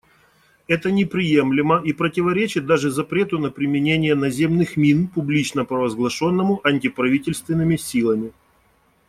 [0.65, 8.31] Это неприемлемо и противоречит даже запрету на применение наземных мин, публично провозглашенному антиправительственными силами.